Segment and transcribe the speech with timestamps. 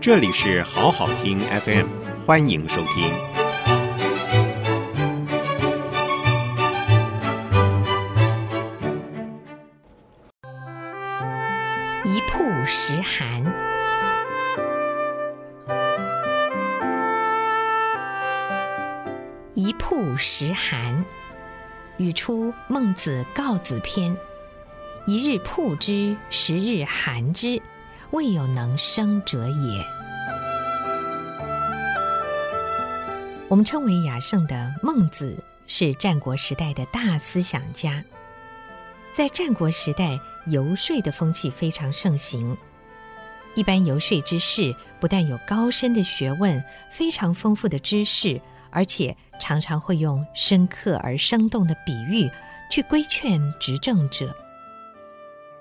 [0.00, 1.86] 这里是好好听 FM，
[2.24, 3.12] 欢迎收听。
[12.06, 13.44] 一曝十寒，
[19.52, 21.04] 一曝十寒。
[21.98, 24.10] 语出《孟子·告子篇》
[25.04, 27.60] ：“一日曝之，十日寒之，
[28.12, 29.84] 未有能生者也。”
[33.48, 35.36] 我们称为雅圣的孟子
[35.66, 38.04] 是战国时代的大思想家。
[39.12, 42.56] 在战国时代，游说的风气非常盛行。
[43.56, 52.30] 一般游说之士不但有高深的学问、非常丰富的知识，而且常常会用深刻而生动的比喻
[52.70, 54.32] 去规劝执政者。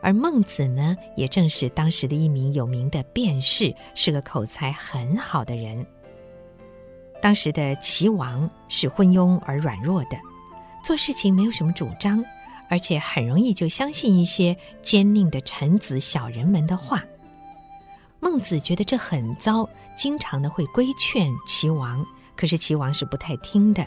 [0.00, 5.84] 而孟子呢，也正是当时的一名有名的辩士，是个口才很好的人。
[7.20, 10.16] 当时的齐王是昏庸而软弱的，
[10.84, 12.24] 做事情没有什么主张。
[12.68, 17.00] 而且很容易就相信一些奸佞的臣子、小人们的话。
[18.18, 23.86] 孟子觉得这很糟，经常的会规劝齐王，可是齐王是不太听的。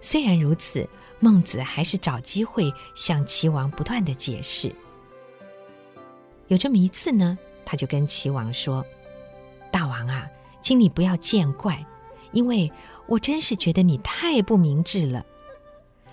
[0.00, 0.88] 虽然如此，
[1.20, 4.74] 孟子还是找机会向齐王不断的解释。
[6.52, 8.84] 有这么一次呢，他就跟齐王说
[9.72, 10.26] ：“大王啊，
[10.60, 11.82] 请你不要见怪，
[12.32, 12.70] 因为
[13.06, 15.24] 我真是觉得你太不明智了。”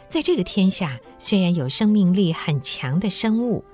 [0.08, 3.66] 在这个天下，虽然有生命力很强的生物，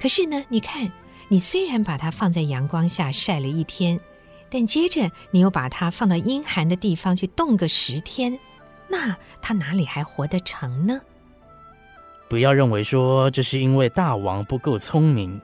[0.00, 0.90] 可是呢，你看，
[1.28, 4.00] 你虽然把它放在阳光下晒了一天，
[4.50, 8.36] 但接着你又把它放到阴寒的地方去冻个十天，
[8.88, 11.00] 那它哪里还活得成呢？
[12.28, 15.40] 不要认为说这是因为大王不够聪明，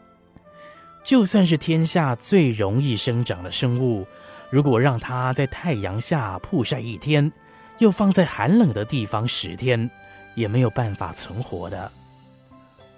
[1.05, 4.05] 就算是天下最容易生长的生物，
[4.51, 7.31] 如果让它在太阳下曝晒一天，
[7.79, 9.89] 又放在寒冷的地方十天。
[10.35, 11.89] 也没有办法存活的。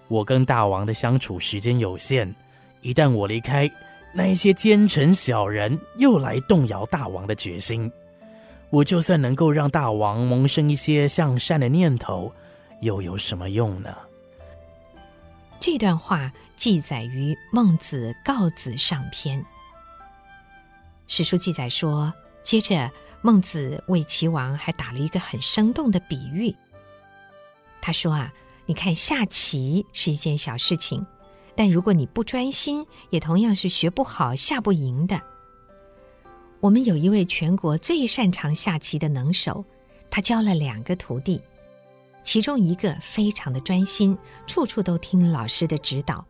[0.09, 2.35] 我跟大王的相处时间有限，
[2.81, 3.71] 一旦我离开，
[4.15, 7.93] 那一些奸臣小人又来动摇大王的决心。
[8.71, 12.33] 我就算能够让大王萌生一些向善的念头，
[12.81, 13.95] 又有什么用呢？
[15.59, 19.41] 这段话记载于《孟子·告子上篇》。
[21.09, 22.13] 史书记载说，
[22.43, 22.91] 接着
[23.23, 26.55] 孟子为齐王还打了一个很生动的比喻。
[27.81, 28.33] 他说啊，
[28.67, 31.05] 你看下棋是一件小事情，
[31.55, 35.21] 但如果你不专心，也同样是学不好、下不赢的。
[36.61, 39.65] 我们有一位全国最擅长下棋的能手，
[40.11, 41.41] 他教了两个徒弟，
[42.27, 46.27] 其中一个非常的专心，处处都听老师的指导，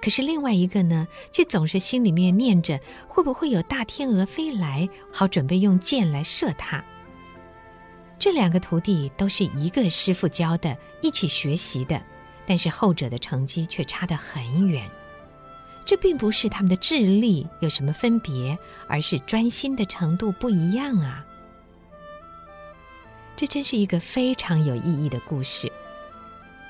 [0.00, 6.82] 可是另外一个呢，却总是心里面念着会不会有大天鹅飞来，好准备用箭来射他。
[8.20, 12.00] 这两个徒弟都是一个师傅教的，一起学习的，
[12.46, 14.88] 但是后者的成绩却差得很远。
[15.84, 21.26] 这并不是他们的智力有什么分别，而是专心的程度不一样啊！
[23.42, 25.68] 这真是一个非常有意义的故事。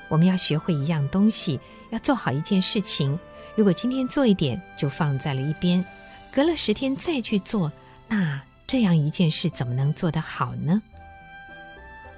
[0.09, 1.59] 我们要学会一样东西，
[1.91, 3.19] 要做好一件事情。
[3.55, 5.85] 如果今天做一点就放在了一边，
[6.31, 7.71] 隔了十天再去做，
[8.07, 10.81] 那这样一件事怎么能做得好呢？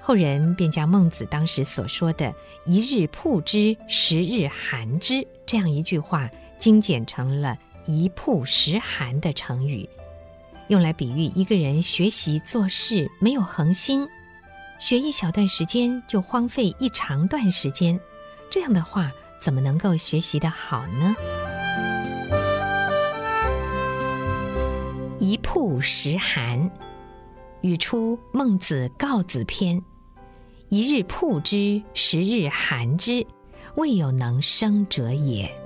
[0.00, 2.32] 后人便将孟子当时所说的
[2.64, 9.86] “一日曝之，十日寒之”这样一句话精简成了“一曝十寒”的成语，
[10.68, 14.08] 用来比喻一个人学习做事没有恒心，
[14.78, 17.98] 学一小段时间就荒废一长段时间，
[18.50, 19.10] 这样的话
[19.40, 21.16] 怎么能够学习的好呢
[25.18, 26.70] ？“一曝十寒”，
[27.62, 29.76] 语出《孟子·告子篇》。
[30.68, 33.26] 一日曝之，十日寒之，
[33.76, 35.65] 未有能生者也。